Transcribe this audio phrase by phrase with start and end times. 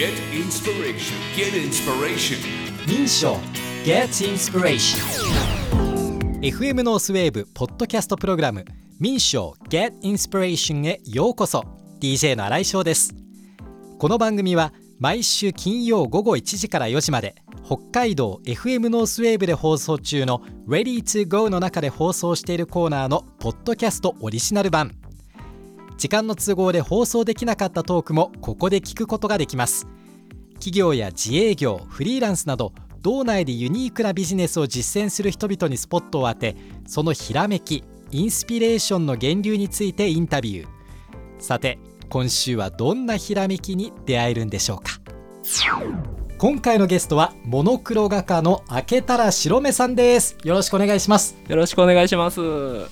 [0.00, 1.14] Get inspiration.
[1.36, 2.38] Get inspiration.
[2.88, 3.36] 民賞
[3.84, 4.98] Get Inspiration.
[6.40, 8.64] FM ノースウェーブポッドキャストプログラム。
[8.98, 11.66] 民賞 Get Inspiration へようこそ。
[12.00, 13.14] DJ の新井翔です。
[13.98, 24.92] この番組は毎週金曜午後1時から4時まで北海道 FM ノースウェーブで放送中の Ready to Go の中で放送しているコーナーのポッドキャストオリジナル版
[26.00, 29.86] 時間の都合で放送できなかったトークもここで聞くことができます。
[30.54, 40.68] 企業や自営業フリーランスなど道内でユニークなビジネスを実践する人々にスポットを当てそのひらめきインスピレーションの源流についてインタビュー。
[41.38, 41.78] さて
[42.08, 44.98] 今週はどんなひらめきに出会えるんでしょうか。
[46.38, 50.38] 今回のゲストはモノクロ画家の明けたら白目さんです。
[50.44, 51.36] よろしくお願いします。
[51.46, 52.40] よろしくお願いします。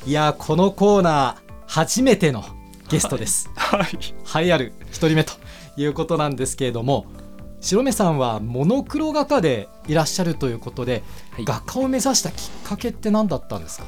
[0.05, 2.45] いやーこのコーナー初めての
[2.89, 4.45] ゲストです はい。
[4.45, 5.33] 栄えある一人目と
[5.77, 7.07] いうことなんですけれども
[7.61, 13.85] 白目さんはモノクロ画家でいらっしゃるということで、はい画家を目指したきっかけって何だったんですか？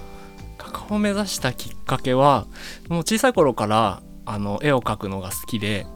[0.58, 2.46] 画家を目指したきっかけは、
[2.88, 5.86] もう小さい頃からあの絵を描くのが好きで、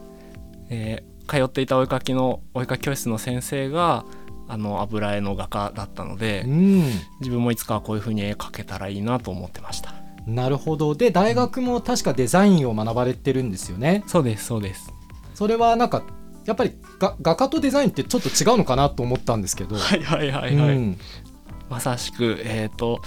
[0.69, 4.05] えー通っていたお絵描きのお絵描き教室の先生が
[4.47, 6.83] あの油絵の画家だったので、うん
[7.19, 9.94] 自分もいつかはこういう風に絵描けたらいいなと思ってました。
[10.27, 10.95] なるほど。
[10.95, 14.03] で大学も確かデザインを学ばれてるんですよね。
[14.07, 14.91] そうですそうです。
[15.33, 16.03] それはなんか
[16.45, 20.75] やっぱりが画家とデザインってちょっと違うのかなと思ったんですけど、はいはいはいはい。
[20.75, 20.97] うん。
[21.69, 23.01] まさしくえっ、と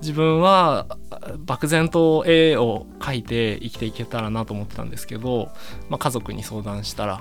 [0.00, 5.50] 自分はあ漠然と絵を描いて生きていけたらなと思ってたんですけど、
[5.88, 7.20] まあ、家族に相談したら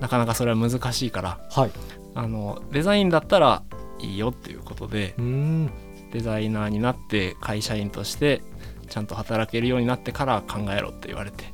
[0.00, 1.70] なかなかそれは難しいからはい。
[2.14, 3.62] あのデザインだったら
[4.00, 5.70] いいよっていうことでうん
[6.12, 8.42] デザイナーになって会社員として
[8.88, 11.44] ちゃんと働けるようになってから考えろって言われて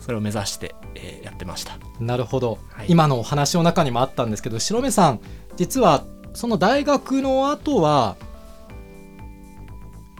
[0.00, 1.78] それを目指して、えーやってました。
[2.00, 2.86] なるほど、はい。
[2.88, 5.20] 今のお話の中にもあったんですけど白目さん
[5.56, 8.16] 実はその大学の後は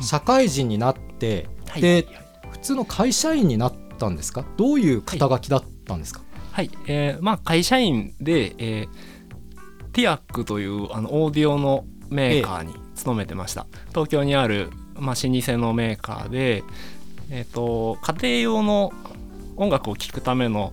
[0.00, 1.82] 社会人になって、はい。
[1.82, 2.06] で
[2.50, 4.44] 普通の会社員になったんですか？
[4.56, 6.20] どういう肩書きだったんですか、
[6.52, 8.88] はい、えーまあ会社員で、えー
[9.92, 16.64] ティアックというあのオーディオのメーカーに勤めてました、東京にある、まあ、老舗のメーカーで、
[17.30, 18.92] えー、と家庭用の
[19.56, 20.72] 音楽を聴くための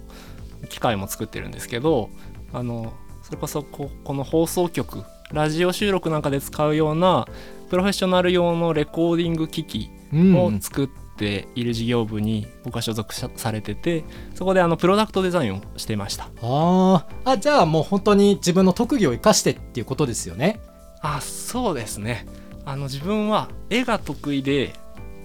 [0.69, 2.09] 機械も作ってるんですけど
[2.53, 2.93] あの
[3.23, 7.27] それこそここの放送局ラジオ収録なんかで使うような
[7.69, 10.35] プロフェッショナル用のレコーディング機器うん。
[10.37, 10.87] を作っ
[11.17, 14.03] ている事業部に僕は所属さされてて
[14.35, 16.29] そこであのプロダクトデザインをしていました。
[16.41, 17.31] あー。
[17.31, 20.59] あじゃあもう本当に自分の特技を生かしてっていうことですよね
[21.05, 22.25] あそうですね。
[22.65, 24.73] あの自分は絵が得意で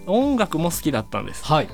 [0.06, 1.44] 音楽も好きだったんです。
[1.44, 1.68] はい。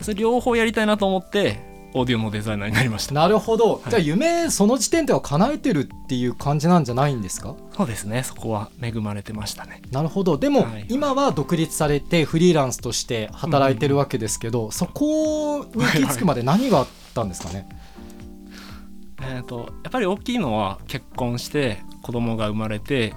[0.00, 3.14] それ両方やりたいなと思ってオーディオのデザイナーになりました。
[3.14, 3.90] なるほど、い。
[3.90, 7.54] じゃあ夢その時点では叶えてるっていう感じなんじゃないんですか？
[7.76, 8.24] そうですね。
[8.24, 9.82] そこは恵まれてましたね。
[9.92, 10.38] なるほど。
[10.38, 10.86] でも、はい。
[10.88, 17.68] 今は独立されてフリーランスとして働いてるわけですけど、そこに行き着くまで何があったんですかね、
[19.22, 23.14] えー、とやっぱり大きいのは結婚して子供が生まれて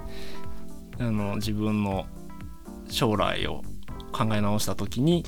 [0.99, 2.05] あの自分の
[2.89, 3.63] 将来を
[4.11, 5.25] 考え直した時に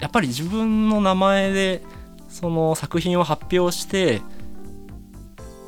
[0.00, 1.82] やっぱり自分の名前で
[2.28, 4.20] その作品を発表して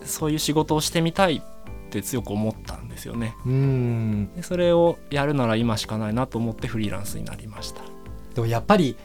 [0.05, 1.43] そういう仕事をしてみたいっ
[1.91, 3.34] て強く思ったんですよね。
[3.45, 7.83] うーんでそれをやるなら今しかないなと思ってフリーランスになりました。
[8.34, 8.97] でもやっぱり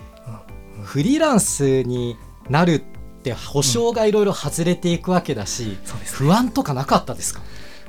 [0.77, 2.17] うんフリーランスに
[2.49, 2.79] なるっ
[3.23, 7.41] て保証がいろいろ外れていくわけだし、そうです不安とかなかったですか？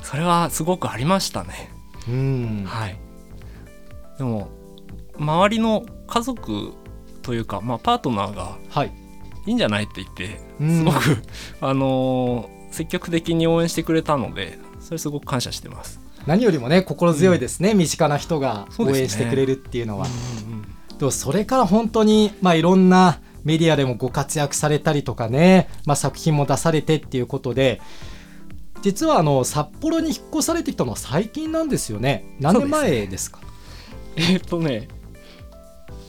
[0.02, 1.75] それはすごくありましたね。
[2.08, 2.64] うん。
[2.66, 2.98] はい、
[4.18, 4.48] でも
[5.18, 6.72] 周りの家族
[7.22, 8.92] というか、まあ、パートナーがはい。
[9.46, 10.78] いいんじゃないって言ってうん。
[10.78, 10.96] すごく、
[11.60, 15.98] あのー積極的に応援してくれたのでそれすごく感謝してます。
[16.26, 20.06] 何よりもね心強いですね、身近な人が応援してくれるっていうのは。
[20.46, 20.98] うんうん。
[20.98, 27.80] でもそれから本当に、まあ、いろんなメディアでもご活躍されたりとかね、まあ、作品も出されてっていうことで
[28.86, 32.36] 実はあの札幌に引っ越されてきたのは最近なんですよね。
[32.38, 33.40] 何年前ですか？
[34.14, 34.86] えーっとね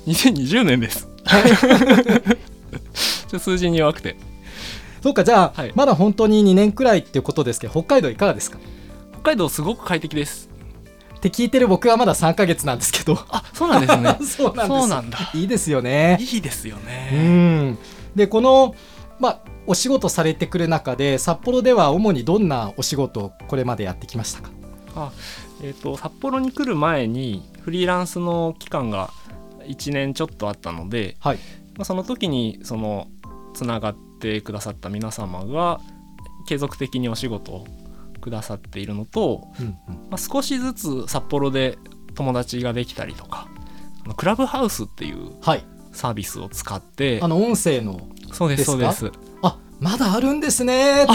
[0.06, 1.08] 2020年です。
[3.30, 4.16] ちょ数字に弱くて。
[5.02, 5.72] そうかじゃあ、はい。
[5.74, 8.60] まだ本当に2年くらいっていうことですけど北海道いかがですか？
[9.14, 10.48] 北海道すごく快適です。
[11.16, 13.18] って聞いてる僕はまだ3ヶ月なんですけど。
[13.30, 14.18] あそうなんですね。
[14.24, 14.52] そ
[14.86, 15.18] うなんだ。
[15.34, 16.20] いいですよね。
[16.22, 17.72] いいですようね。
[17.72, 17.78] ん。
[18.16, 18.76] でこの
[19.20, 24.52] まあお仕事されてくる中で札幌では主にどんなお仕事をこれまでやってきましたか？
[24.96, 25.12] あ
[25.62, 29.12] えー、と札幌に来る前にフリーランスの期間が
[29.68, 31.38] 1年ちょっとあったので、はい。
[31.76, 33.08] まあ、その時にその
[33.54, 35.80] つながってくださった皆様が
[36.48, 37.68] 継続的にお仕事を
[38.22, 39.74] くださっているのと、うんうん。
[40.10, 41.78] まあ、少しずつ札幌で
[42.16, 43.48] 友達ができたりとか
[44.06, 45.66] あのクラブハウスっていうはい。
[45.94, 48.00] サービスを使ってあの音声の
[48.32, 49.12] そうですそうでです
[49.80, 51.08] まだあるんですね っ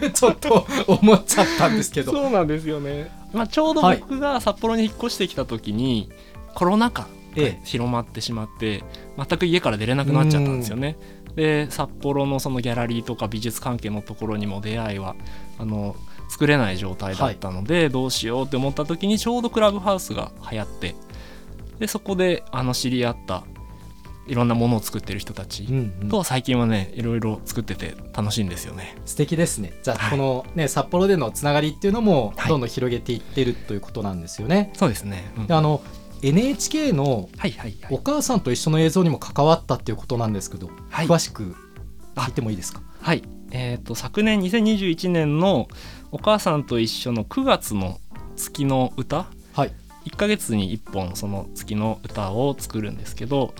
[0.00, 2.12] て ちょっと思っちゃったんですけど。
[2.12, 3.98] そうなんですよね、まあ、ちょうどはい。
[3.98, 6.10] 僕が札幌に引っ越してきた時に、
[6.54, 7.06] コロナ禍
[7.36, 8.82] えが広まってしまって
[9.16, 10.96] 全く家から出れなくなっちゃったんですよね。
[11.36, 15.14] で札幌のそのギャラリーとか美術関係のところにも出会いは
[15.58, 15.94] あの
[16.28, 20.94] 作れない状態だったので、どうしようって思った時にちょうどクラブハウスが流行って
[21.78, 23.44] でそこであの知り合った
[24.30, 25.66] いろんなものを作ってる人たち
[26.08, 28.96] と最近はねいろいろ作ってて楽しいんですよね。
[29.04, 29.72] 素敵ですね。
[29.82, 30.10] じゃあ、はい。
[30.12, 32.48] このね札幌でのつながりっていうのもはい。
[32.48, 35.82] どんどん広げていってるということなんですよね、そうですね、うんであの
[36.22, 37.94] NHK のはいはいはい。
[37.94, 41.06] お母さんと一緒の映像にも関わったっていうことなんですけど、はい。
[41.08, 41.56] 詳しく
[42.14, 42.82] 聞いてもいいですか？
[43.00, 45.66] はい、えー、と昨年2021年の
[46.12, 47.98] 「お母さんと一緒」の9月の
[48.36, 49.72] 月の歌はい。
[50.06, 53.54] 1ヶ月に1本その月の歌を作るんですけど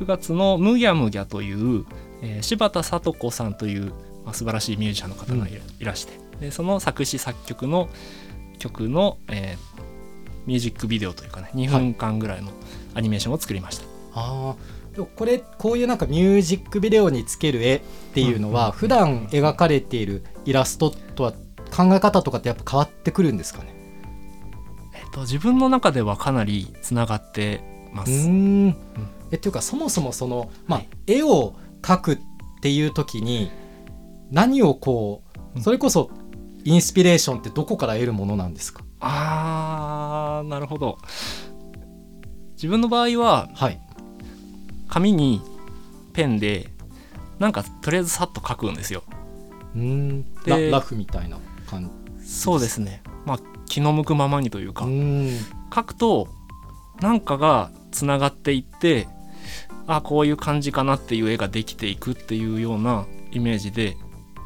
[0.00, 1.84] 9月の「むぎゃむぎゃ」という、
[2.22, 3.86] えー柴田聡子さんという、
[4.24, 7.88] まあ、素晴らしいミュージシャンの方がいら,、してでその作詞作曲の
[8.58, 9.78] 曲の、えー
[10.46, 12.50] ミュージックビデオというかね2分間ぐらいの
[12.94, 13.84] アニメーションを作りました。
[14.14, 14.94] あー。
[14.94, 17.80] でもこれこういうなんかミュージックビデオにつける絵っ
[18.14, 21.32] ていうのは、普段描かれているイラストとは
[21.70, 23.74] 考え方とかってやっぱ変わってくるんですかね？
[24.94, 27.60] えっと自分の中ではかなりつながって
[27.92, 28.10] まうす。
[28.10, 28.76] ーん
[29.30, 32.18] えっていうかそもそもその、まあはい絵を描くっ
[32.60, 33.50] ていう時に
[34.30, 35.22] 何をこ
[35.54, 35.62] ううん。
[35.62, 36.10] それこそ
[36.64, 38.84] インスピレーションってどこから得るものなんですか？
[39.00, 40.98] あーなるほど。
[42.54, 43.80] 自分の場合ははい。
[44.88, 45.40] 紙に
[46.12, 46.68] ペンで
[47.38, 49.04] なんかとりあえずさっと書くんですよ。
[49.74, 50.34] うーん。
[50.44, 52.26] でララフみたいな感じ。
[52.26, 53.02] そうですね。
[53.24, 54.86] まあ気の向くままにというか、
[55.74, 56.28] 書くと
[57.00, 59.06] なんかがつながっていって
[59.88, 63.96] あこういう感じかなっていう絵ができていくっていうようなイメージで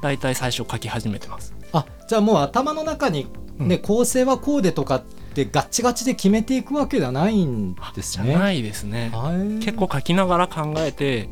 [0.00, 1.55] だいたい最初書き始めてます。
[1.73, 3.27] あじゃあもう頭の中に、
[3.59, 3.83] ねうん。
[3.83, 5.03] 構成はこうでとかっ
[5.35, 8.27] てガッチガチで決めていくわけではないんですね。
[8.27, 9.11] じゃないですね。
[9.12, 9.65] はい。
[9.65, 11.29] 結構書きながら考えて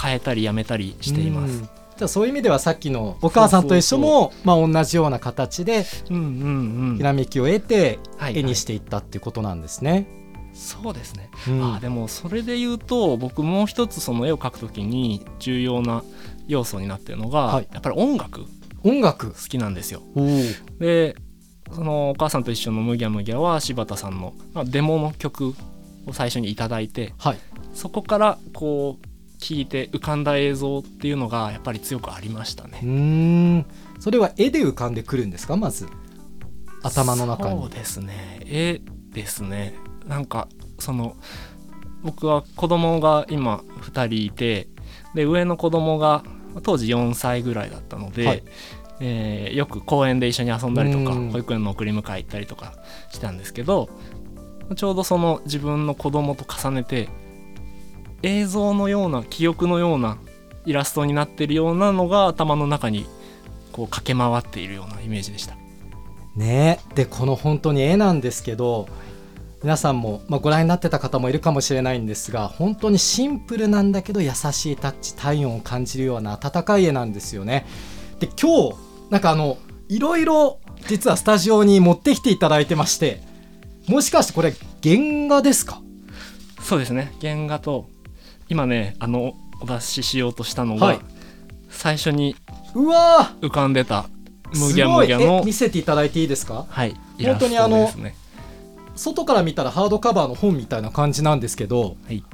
[0.00, 1.52] 変えたりやめたりしています。
[1.52, 1.68] うん。
[1.96, 8.38] じゃあそういう意味ではさっきのお母さんと一緒もまあ同じような形でひらめきを得てはい。
[8.38, 10.23] 絵にしていったっていうことなんですね。
[10.54, 11.30] そうですね。
[11.48, 11.74] うん。
[11.74, 16.02] あでもそれで言うと僕もう一つその絵を描くときに重要な
[16.46, 17.68] 要素になってるのが、はい。
[17.72, 18.40] やっぱり音楽。
[18.82, 19.34] 好音楽？
[19.48, 20.02] きなんですよ。
[20.78, 21.16] で
[21.72, 25.54] そのお母さんと一緒の「むぎゃむぎゃ」は柴田さんの、まあ、デモの曲
[26.06, 27.38] を最初にいただいてはい。
[27.72, 29.06] そこからこう
[29.38, 32.80] 聴いて浮かんだ映像っていうのがやっぱり強くありましたね。
[32.82, 32.86] う。
[32.86, 33.66] ーん。
[33.98, 35.56] それは絵で浮かんでくるんですか？
[35.56, 35.88] まず。
[36.82, 37.60] 頭の中に。
[37.60, 38.40] そうですね。
[38.44, 38.80] 絵
[39.10, 39.74] ですね
[40.06, 40.48] なんか
[40.78, 41.16] その
[42.02, 44.68] 僕は子供が今2人いて
[45.14, 46.22] で上の子供が
[46.62, 48.42] 当時4歳ぐらいだったので、はい。
[49.00, 51.30] えーよく公園で一緒に遊んだりとかうん。
[51.30, 52.74] 保育園の送り迎え行ったりとか
[53.10, 53.88] したんですけど
[54.76, 57.08] ちょうどその自分の子供と重ねて
[58.22, 60.18] 映像のような記憶のような
[60.64, 63.06] イラストになってるようなのが頭の中に
[63.72, 65.56] こう駆け回っているようなイメージでした。
[66.36, 66.80] ね。
[66.94, 68.88] でこの本当に絵なんですけど
[69.64, 77.64] 皆さんも、まあ、ご覧になってた方もいるかもしれないんですが本当にシンプルなんだけど優しいタッチ体温を感じるような温かい絵なんですよね。
[78.20, 78.74] で今日
[79.08, 79.56] なんかあの
[79.88, 83.22] いろいろ実はスタジオに持ってきていただいてまして
[83.88, 84.52] もしかしてこれ
[84.82, 85.80] 原画ですか？
[86.60, 87.14] そうですね。
[87.22, 87.88] 原画と
[88.50, 91.00] 今ねあのお出ししようとしたのが、はい。
[91.70, 92.36] 最初に
[92.74, 96.66] うわ浮かんでたーむぎゃむぎゃのえ見せていただいていいですか？
[96.68, 98.14] はいイ本当にあのね
[98.96, 102.24] 外から見たらハードカバーの本みたいな感じなんですけどはい。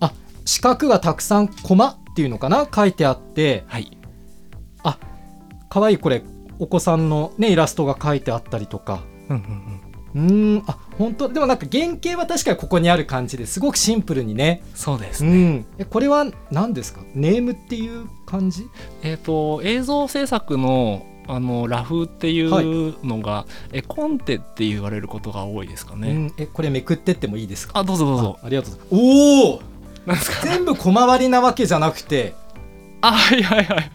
[0.00, 0.12] あ
[0.44, 2.68] 四角がたくさんコマっていうのかな？
[2.72, 3.64] 書いてあって。
[3.66, 3.96] はい。
[5.70, 6.22] 可愛いこれ
[6.60, 9.02] お子さんのねイラストが書いてあったりとか。
[9.28, 9.80] うんうん
[10.14, 10.24] うん。
[10.28, 11.28] うーんあ本当？
[11.28, 13.58] でもなんか原型は確かにここにある感じです。
[13.58, 14.62] ごくシンプルにね。
[14.76, 15.66] そうですね、うん。
[15.78, 17.00] えこれは何ですか？
[17.12, 18.68] ネームっていう感じ？
[19.02, 26.32] えっ、と映像制作のあのラフっていうのが、絵コンテって言われることが多いですかね、うん。
[26.38, 27.78] えこれめくってってもいいですか？
[27.78, 28.38] あどうぞどうぞ。
[28.42, 28.94] あありがとうございます。
[28.94, 29.62] おお
[30.06, 30.46] なんですか？
[30.46, 32.34] 全部小回りなわけじゃなくて。
[33.00, 33.90] あはいはいはい。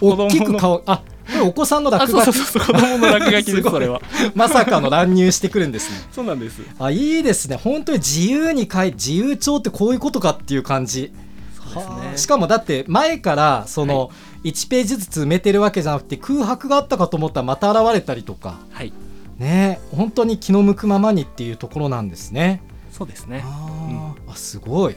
[0.00, 2.74] 大きく顔あこれお子さんのあ落書きそうそうそう。
[2.74, 4.00] 子供の落書きですそれは。
[4.34, 5.98] まさかの乱入してくるんですね。
[6.12, 6.60] そうなんです。
[6.78, 7.56] あいいですね。
[7.56, 11.02] 本当に自由に書い自由帳ってこういうことかっていう感じ。
[11.02, 11.82] ですね。
[11.84, 12.16] はあ。
[12.18, 14.10] しかもだって前からその
[14.44, 18.58] 1ページずつ埋めてるわけじゃなくて空白があったかと思ったらまた現れたりとか。
[18.70, 18.92] はい。
[19.38, 22.62] ね本当に気の向くままにっていうところなんですね。
[22.92, 23.42] そうですね。
[23.44, 24.32] あー。
[24.32, 24.96] あすごい。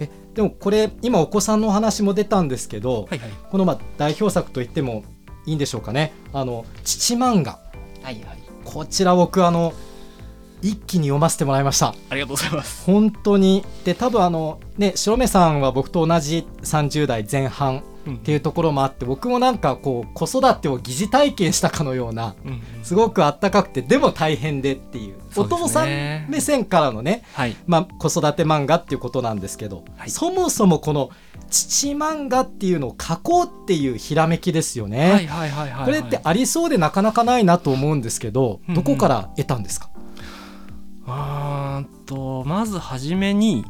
[0.00, 3.30] えでもこれ今お子さんのお話も出たんですけど、はいはい。
[3.50, 5.04] このまあ代表作と言っても
[5.46, 6.12] いいんでしょうかね。
[6.32, 7.58] あの父漫画。
[8.02, 8.38] はいはい。
[8.64, 9.72] こちら僕あの
[10.62, 11.94] 一気に読ませてもらいました。
[12.10, 12.84] ありがとうございます。
[12.84, 13.64] 本当に。
[13.84, 22.34] で多分あのね白目さんは僕と同じ30代前半うんっていうところもあって僕もなんかこう子育てを疑似体験したかのような
[22.82, 25.16] すごくあったかくてでも大変でっていう。
[25.34, 25.86] お父さん
[26.28, 27.56] 目線からのねはい。
[27.66, 30.10] まあ、子育て漫画っていうことなんですけど、はい。
[30.10, 31.10] そもそもこの
[31.48, 35.28] 父漫画っていうのを書こうっていうひらめきですよね。
[35.84, 39.90] これってありそうでなかなかないなと思うんですけど、どこから得たんですか、
[41.06, 43.64] あーんとまずはじめに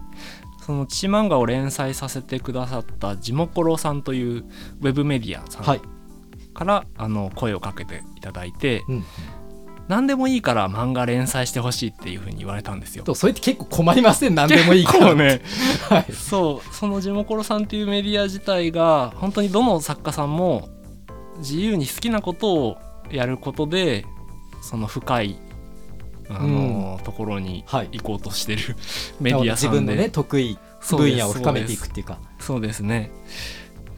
[0.64, 4.44] その父漫画を連載させてくださったジモコロさんという
[4.80, 5.78] ウェブメディアさはい。
[5.78, 5.82] ん
[6.54, 9.04] から、あの声をかけていただいて、うん、
[9.88, 13.04] 何でもいいから漫画連載してほしいっていうふうに言われたんですよ。
[13.04, 14.34] とそれって結構困りません？
[14.34, 14.98] 何でもいいから。
[14.98, 15.42] 結構ね。
[15.88, 16.74] はい、そう。
[16.74, 20.68] そのジモコロさんっていうメディア自体が本当にどの作家さんも
[21.38, 22.76] 自由に好きなことを
[23.10, 24.04] やることで
[24.62, 25.38] その深い
[26.28, 26.71] あの、
[27.02, 27.88] ところにはい。
[27.92, 28.76] 行こうとしてる
[29.20, 30.58] メディアさんで、自分のね得意
[30.90, 33.10] 分野を深めていくっていうかそうですね。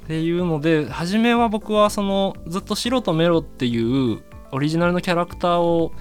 [0.05, 5.93] っていうので初めは僕はそのずっと白とメロっていうオリジナルのキャラクターを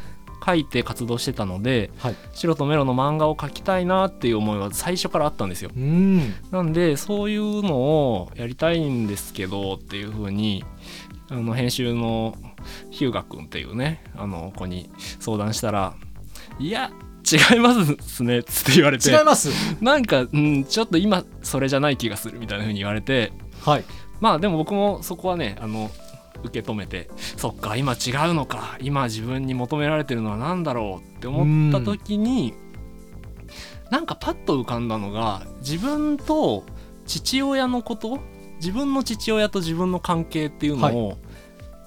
[0.42, 2.16] 描いて活動してたのではい。
[2.34, 5.72] 白とメロの漫画を描きたいなっていう思いは最初からあったんですよ。
[5.74, 6.34] うん。
[6.52, 10.66] なんでそういうのをやりたいんですけどっていう風に
[11.30, 12.36] あの編集の
[12.92, 15.96] 日向君っていうねあの子に相談したら
[16.60, 16.92] 「いや
[17.24, 19.10] 違いますね」っつって言われて。
[19.10, 19.50] 違います。
[19.82, 23.32] なんか、うん、ちょっと今それじゃない気がするみたいな風に言われて。
[23.62, 23.84] はい。
[24.20, 25.90] まあでも僕もそこはねあの
[26.44, 32.54] 受け止めてそっか今違うのか今自分に求められてるのは何だろうって思った時に
[33.90, 36.64] なんかパッと浮かんだのが自分と
[37.06, 38.20] 父親のこと
[38.58, 41.18] 自分の父親と自分の関係っていうのを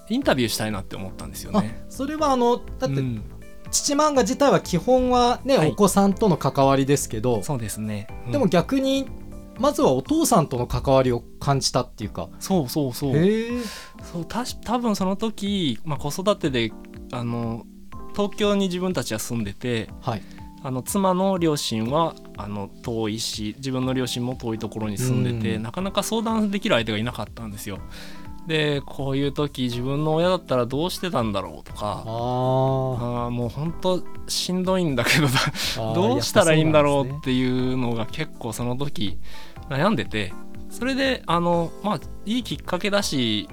[0.08, 1.84] インタビューしたいなって思ったんですよあね。
[1.88, 3.22] それはあのだって、うん
[3.70, 5.70] 父漫画自体は基本はね、はい。
[5.72, 8.32] お子さんとの関わりですけどそうですね、うん。
[8.32, 9.06] でも逆に
[9.58, 12.28] まずはお父さんとの関わりを感じたっていうか。
[12.38, 13.14] そうそうそう。
[14.12, 16.72] そうたし多分その時、まあ、子育てで
[17.12, 17.64] あの
[18.14, 20.22] 東京に自分たちは住んでてはい。
[20.62, 25.62] あの妻の両親はあの遠いし自分の両親も遠いところに住んでて、うん。
[25.62, 27.78] なかなか相談できる相手がいなかったんですよ。
[28.46, 35.26] でこういう時自分の親だったらどうしてたんだろうとかああーもう本当しんどいんだけど
[35.90, 39.18] あどうしたらいいんだろうやっていうのが結構その時
[39.68, 40.32] 悩んでて
[40.70, 43.48] それであのまあいいきっかけだし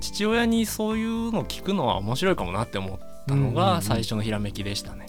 [0.00, 5.06] 父親にそういうの聞くのは面白いかもなって思ったのが最初のひらめきでしたね。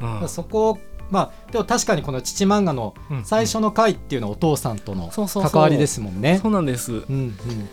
[0.00, 0.28] うんそうなん。
[0.28, 0.78] そこを
[1.10, 6.38] まあでも確かにこの父漫画のうん最初の回っていうのはお父さんとの関わりですもんね。
[6.42, 6.92] そうなんです。
[6.92, 7.68] うんうん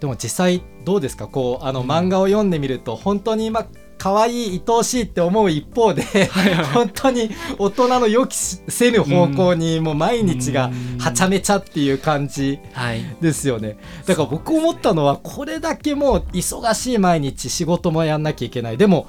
[0.00, 1.26] でも実際どうですか？
[1.26, 1.90] こうあのうん。
[1.90, 3.66] 漫画を読んでみると本当にまあ
[3.98, 6.04] 可愛い愛おしいって思う一方で
[6.72, 10.98] 本当に大人の予期せぬ方向にもう毎日がうん。
[10.98, 13.00] はちゃめちゃっていう感じはい。
[13.20, 13.76] ですよね。
[14.06, 18.76] だから僕思ったのはこれだけもう忙しい毎日仕事もやんなきゃいけない。
[18.76, 19.08] でも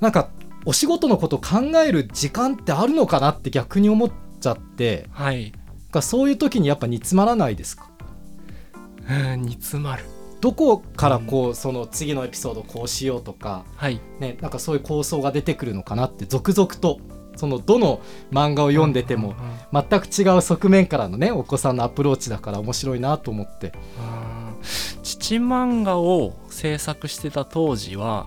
[0.00, 0.28] なんか
[0.66, 5.08] お仕事のことを考える時間ってあるのかなって逆に思っちゃって。
[5.12, 5.52] はい。
[6.02, 7.84] そういう時にやっぱ煮詰まらないですか？
[7.84, 7.87] うん
[9.36, 10.04] 煮詰まる。
[10.40, 14.00] どこからこうその次のエピソードこうしようとかはい。
[14.20, 17.00] ねなんかそういう構想が出てくるのかなって続々と
[17.36, 18.00] そのどの
[18.30, 19.34] 漫画を読んでても
[19.72, 23.72] うん全く違う側面からのねお子さんのアプローチだから面白いなと思って。
[25.02, 28.26] 父漫画を制作してた当時は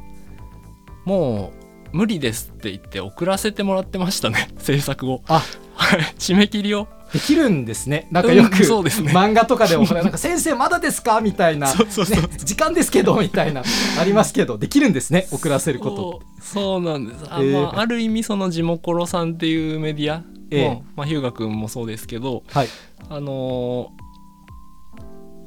[1.06, 1.52] も
[1.94, 5.22] う無理ですって言って送らせてもらってましたね制作を。
[5.28, 5.42] あ。
[5.76, 8.08] は い締め切りをできるんですね。
[8.12, 9.12] なんかよく、うんそうですね。
[9.12, 11.20] 漫画とかでもなんか先生まだですか？
[11.22, 11.68] みたいな。
[12.44, 13.64] 時間ですけどみたいな
[14.00, 17.26] ありますけどできるんですね送らせることそうなんです。
[17.30, 17.62] あ,、えー。
[17.62, 20.82] まあ、ある意味そのジモコロさんっていうメディアも、ええ。
[20.96, 22.68] まあ、日向君もそうですけどはい。
[23.10, 24.02] あのー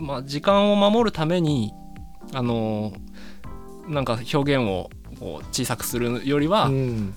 [0.04, 1.73] まあ時間を守るために
[2.33, 4.90] あのーなんか表現を
[5.52, 7.14] 小さくするよりは、うん。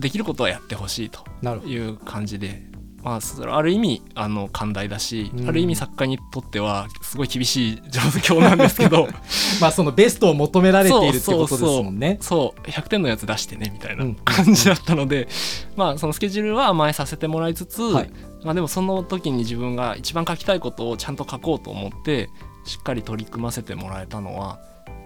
[0.00, 1.24] できることはやってほしいと
[1.66, 2.65] いう感じで、
[3.06, 5.48] まあ、それはある意味あの寛大だし、うん。
[5.48, 9.06] ある意味作家にとってはすごい厳しい 状況なんですけど。
[9.62, 12.18] まあそのベストを求められているってことですもんね。
[12.20, 14.16] そう100点のやつ出してねみたいなうん。
[14.16, 15.28] 感じだったので、
[15.76, 18.10] まあそのスケジュールは甘えさせてもらいつつ、はい。
[18.42, 22.28] まあ、でもその時に自分が一番書きたいことをちゃんと書こうと思って
[22.64, 24.58] しっかり取り組ませてもらえたのは、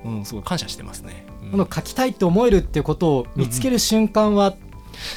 [0.06, 1.26] うん、すごい感謝してますね。
[1.44, 1.50] うん。
[1.50, 4.54] この書きたいって思えるっていうことを見つける瞬間は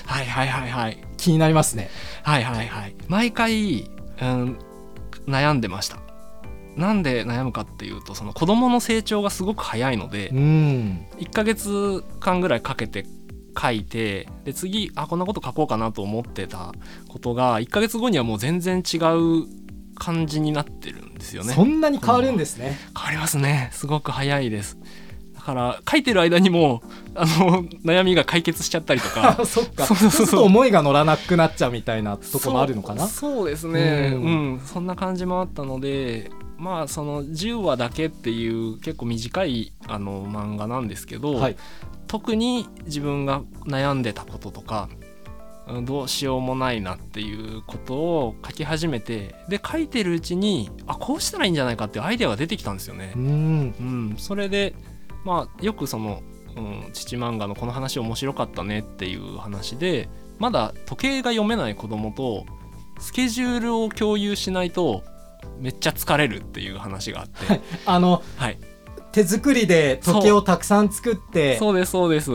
[0.05, 1.89] はいはいはいはい気になりますね。
[2.23, 3.89] はいはいはい毎回、
[4.21, 4.57] うん、
[5.25, 5.97] 悩んでました
[6.75, 11.05] なんで悩むかっていうとその子供の成長がすごく早いのでうん。
[11.19, 13.05] 1ヶ月間ぐらいかけて
[13.57, 16.73] 書いてで次あこんなこと書こうかなと思ってた
[17.07, 19.45] ことが1ヶ月後にはもう全然違う
[19.95, 22.77] 感じになってるんですよねそんなに変わるんですね。
[22.97, 24.87] 変わりますねすごく早いですだ
[25.43, 26.81] から書いてる間にも
[27.15, 29.85] あの悩みが解決しちゃったりとかあ そっか。
[29.85, 33.07] そそううそうそう思いが乗らなくなっちゃうみたいなとこもあるのかな。
[33.07, 41.55] そうですねううんん、そんな感じもあったのでまあその10話だけっていう結構短いあの漫画なんですけど、はい。
[42.07, 44.87] 特に自分が悩んでたこととか
[45.67, 53.19] うんどうしようもないなっていうことを書き始めてで書いてるうちにあこうしたらいいんじゃないかっていうアイデアが出てきたんですよねう。
[53.19, 53.23] ん。
[53.23, 53.33] う
[53.83, 54.75] ん、それで
[55.23, 56.21] まあよくその、
[56.55, 62.45] うん、父漫画のこの話面白かったねっていう話でまだ時計が読めない子供と
[62.99, 65.03] スケジュールを共有しないと
[65.59, 68.57] めっちゃ疲れるっていう話があって、あのはい、
[69.11, 72.31] 手作りで時計をたくさん作ってそうですそうです。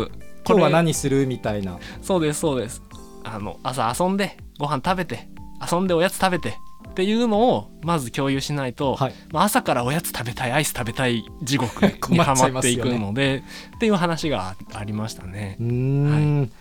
[0.47, 1.79] 今日は何するみたいな。
[2.03, 2.83] そうですそうです。
[3.25, 5.29] あの朝遊んでご飯食べて
[5.71, 6.57] 遊んでおやつ食べて
[6.99, 9.15] っていうのをまず共有しないと、はい。
[9.31, 13.45] まあ、朝からおやつ食べたいアイス食べたい地獄に 困はまっていくので、
[13.77, 15.57] っていう話がありましたね。
[15.61, 15.63] う。
[15.63, 16.53] ーん。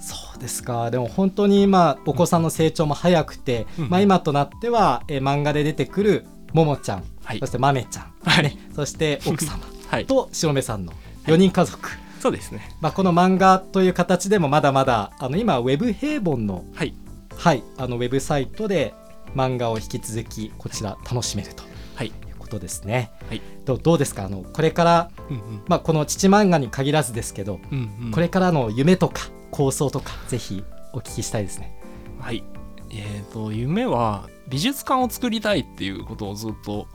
[0.00, 0.92] そうですか。
[0.92, 7.40] でも本当に今お子さんの成長も早くて、うんまあ、今となっては、えー漫画で出てくるももちゃん、はい。
[7.40, 9.58] そしてまめちゃん、はい、そして奥様
[9.90, 10.92] はい、と白目さんの
[11.26, 12.76] 4人家族、そうですね。
[12.80, 16.94] まあ、この漫画という形でもまだまだあの今ウェブ平凡の,、はい、
[17.36, 18.94] はい、あのウェブサイトで
[19.34, 21.62] 漫画を引き続きこちら楽しめると
[21.94, 23.12] はい、ことですね。
[23.28, 24.24] はいどうどうですか？
[24.24, 31.78] あのこれから、うんうん、まあ、この父漫画に限らずですけど、うんうん、これからの夢とか構想とかぜひお聞きしたいですね。
[32.18, 32.42] はい、
[32.90, 36.88] えっ、と夢は美術館を作りたいっていうことをずっと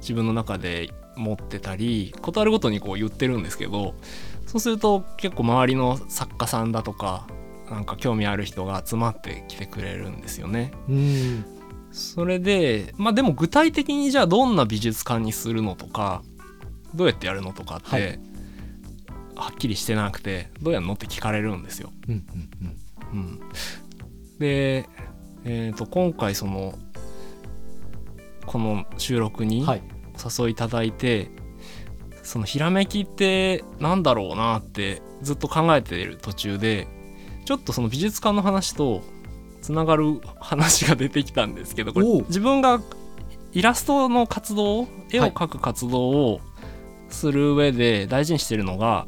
[0.00, 3.94] 自分の中で持ってたり、ことあるごとにこう言ってるんですけど、
[4.46, 7.26] そうすると結構周りの作家さんだとか。
[7.70, 10.72] なんか興味ある人が集まってきてくれるんですよね。
[10.86, 11.44] うん
[11.94, 16.22] それでまあでも具体的にじゃあどんな美術館にするのとか
[16.94, 18.20] どうやってやるのとかって、はい。
[19.36, 21.92] はっきりしてなくてどうやるのって聞かれるんですよ。
[22.08, 22.24] うん
[23.12, 23.40] うんうん、
[24.38, 24.88] で、
[25.44, 26.78] えー、と今回その
[28.46, 31.30] この収録に誘いいただいて、
[32.22, 36.86] そのひらめきってなんだろうなってずっと考えている途中で
[37.44, 39.02] ちょっとその美術館の話と
[39.64, 42.82] つながる話が出てきたんですけどこれ自分が
[43.52, 46.40] イラストの活動絵を描く活動を
[47.08, 49.06] する上で大事にしてるのが、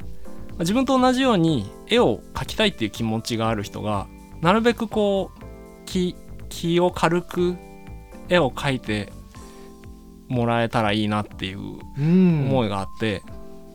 [0.60, 4.06] 自分と同じように絵を描きたいっていう気持ちがある人が
[4.40, 5.40] なるべくこう
[5.84, 6.16] 気
[6.48, 7.56] 気を軽く
[8.30, 9.12] 絵を描いて
[10.28, 12.46] もらえたらいいなっていううん。
[12.48, 13.22] 思いがあって、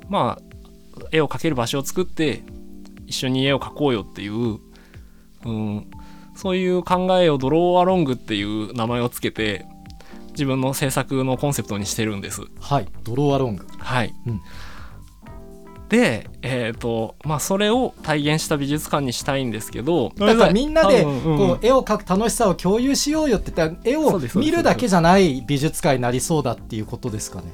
[0.09, 2.41] まあ絵を描ける場所を作って
[3.05, 4.57] 一緒に絵を描こうよっていう、
[5.45, 5.91] うん、
[6.41, 9.67] そういう考えをドローアロングっていう名前をつけて
[10.31, 12.41] 自分の制作のコンセプトにしてるんです。
[12.59, 12.87] はい。
[13.03, 13.67] ドローアロング。
[13.77, 14.41] はい、うん。
[15.87, 24.51] でえっ、とまあそれを体現した美術館にしたいんですけどだからみんなでこう絵を描く楽しさを共有しようよって言ったら絵をそうですそうです。
[24.51, 27.51] 見るだけじゃない美術館になりそうだっていうことですかね。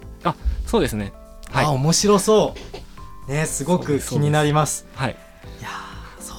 [0.65, 1.12] そうですね。
[1.50, 1.65] はい。
[1.65, 2.56] あ面白そ
[3.28, 3.32] う。
[3.32, 4.10] ねすごくそうです。
[4.12, 4.88] 気になります。
[4.95, 5.12] はい。
[5.60, 5.87] いやー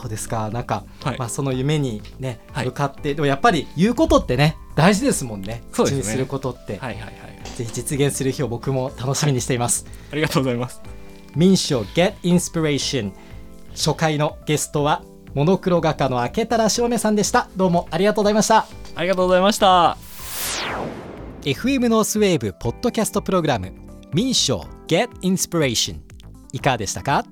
[0.08, 0.48] そうですか。
[0.48, 1.18] なんか、はい。
[1.18, 2.66] まあその夢にねはい。
[2.66, 5.62] 向かって、でもやっぱり言うことってね大事ですもんね。
[5.72, 6.02] そうですね。
[6.02, 7.14] 口にすることって、はいはいはい
[7.56, 9.84] ぜひ実現する日を僕も楽しみにしています。
[10.12, 10.80] ありがとうございます。
[11.36, 13.12] 民賞 Get Inspiration
[13.74, 15.02] 初回のゲストは
[15.34, 17.48] モノクロ画家の明太白目さんでした。
[17.56, 18.66] どうもありがとうございました。
[18.94, 19.96] ありがとうございました。
[21.42, 23.72] FM ノースウェーブポッドキャストプログラム。
[24.12, 26.00] 民賞 Get Inspiration
[26.52, 27.24] いかがでしたか？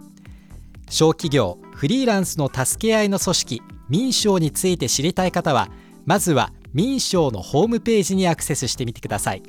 [0.91, 5.69] 小企業フリーランスの助け合いの組織民賞について知りたい方は
[6.07, 9.43] まずは民賞のホームページにアクセスしてみてください。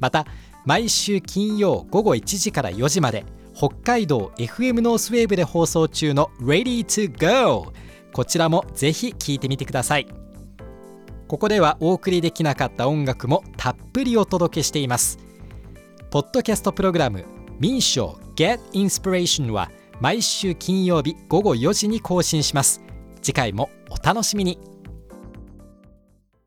[0.00, 0.24] また
[0.64, 7.74] 毎週金曜午後1時から4時まで北海道 FM ノースウェーブで放送中の Ready to Go
[8.14, 10.06] こちらもぜひ聴いてみてください。
[11.28, 15.18] ここではお送りできなかった音楽もたっぷりお届けしています。
[16.10, 17.26] ポッドキャストプログラム
[17.60, 22.82] 民賞 Get Inspiration は毎週金曜日午後4時に更新します。
[23.22, 24.73] 次回もお楽しみに。